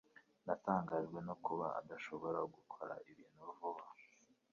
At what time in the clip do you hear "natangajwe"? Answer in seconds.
0.45-1.19